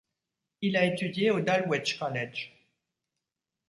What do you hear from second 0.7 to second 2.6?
a étudié au Dulwich College.